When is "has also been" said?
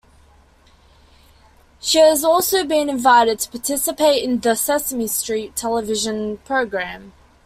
1.99-2.89